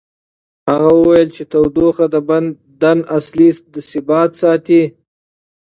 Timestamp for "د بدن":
2.13-2.97